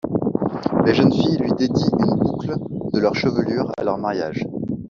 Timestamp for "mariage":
3.99-4.43